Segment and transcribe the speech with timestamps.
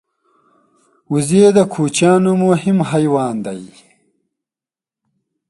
[1.11, 3.61] وزې د کوچیانو مهم حیوان دی